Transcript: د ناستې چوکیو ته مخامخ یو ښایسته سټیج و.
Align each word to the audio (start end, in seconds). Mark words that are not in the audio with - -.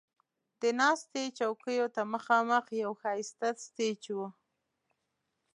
د 0.61 0.63
ناستې 0.79 1.23
چوکیو 1.37 1.87
ته 1.95 2.01
مخامخ 2.13 2.65
یو 2.83 2.91
ښایسته 3.01 3.47
سټیج 3.65 4.03
و. 4.15 4.17